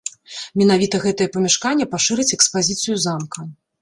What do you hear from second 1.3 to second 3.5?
памяшканне пашырыць экспазіцыю замка.